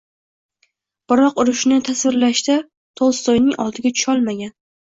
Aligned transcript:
Biroq 1.13 1.41
urushni 1.43 1.77
tasvirlashda 1.91 2.57
Tolstoyning 3.03 3.57
oldiga 3.69 3.95
tusholmagan. 3.97 4.59